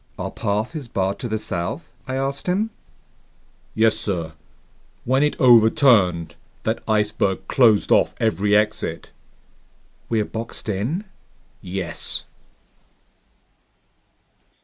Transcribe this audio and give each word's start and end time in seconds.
"Our 0.17 0.31
path 0.31 0.75
is 0.75 0.87
barred 0.87 1.19
to 1.19 1.27
the 1.27 1.37
south?" 1.37 1.93
I 2.07 2.15
asked 2.15 2.47
him. 2.47 2.71
"Yes, 3.75 3.95
sir. 3.95 4.33
When 5.05 5.21
it 5.21 5.39
overturned, 5.39 6.35
that 6.63 6.81
iceberg 6.87 7.47
closed 7.47 7.91
off 7.91 8.15
every 8.19 8.55
exit." 8.55 9.11
"We're 10.09 10.25
boxed 10.25 10.67
in?" 10.69 11.03
"Yes." 11.61 12.25